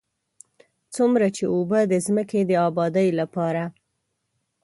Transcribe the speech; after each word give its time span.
څومره 0.95 1.27
چې 1.35 1.43
اوبه 1.55 1.79
د 1.91 1.93
ځمکې 2.05 2.41
د 2.45 2.51
ابادۍ 2.69 3.09
لپاره. 3.19 3.63